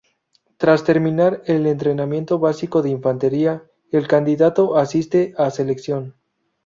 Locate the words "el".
1.45-1.67, 3.91-4.07